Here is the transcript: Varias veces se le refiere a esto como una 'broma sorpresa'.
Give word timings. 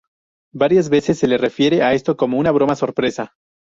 Varias 0.55 0.89
veces 0.89 1.19
se 1.19 1.27
le 1.27 1.37
refiere 1.37 1.83
a 1.83 1.93
esto 1.93 2.17
como 2.17 2.39
una 2.39 2.51
'broma 2.51 2.75
sorpresa'. 2.75 3.35